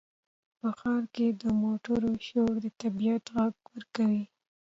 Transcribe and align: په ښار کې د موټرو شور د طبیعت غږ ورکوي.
په 0.59 0.67
ښار 0.77 1.03
کې 1.15 1.27
د 1.41 1.43
موټرو 1.61 2.11
شور 2.27 2.53
د 2.63 2.67
طبیعت 2.81 3.23
غږ 3.35 3.53
ورکوي. 3.71 4.23